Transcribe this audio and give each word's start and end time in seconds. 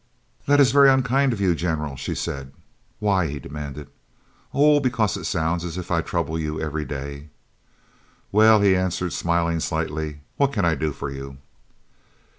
"That 0.47 0.59
is 0.59 0.71
very 0.71 0.89
unkind 0.89 1.31
of 1.31 1.39
you, 1.39 1.53
General," 1.53 1.95
she 1.95 2.15
said. 2.15 2.53
"Why?" 2.97 3.27
he 3.27 3.37
demanded. 3.39 3.87
"Oh, 4.51 4.79
because 4.79 5.15
it 5.15 5.25
sounds 5.25 5.63
as 5.63 5.77
if 5.77 5.91
I 5.91 6.01
trouble 6.01 6.39
you 6.39 6.59
every 6.59 6.85
day." 6.85 7.29
"Well," 8.31 8.61
he 8.61 8.75
answered, 8.75 9.13
smiling 9.13 9.59
slightly, 9.59 10.21
"what 10.37 10.53
can 10.53 10.65
I 10.65 10.73
do 10.73 10.91
for 10.91 11.11
you?" 11.11 11.37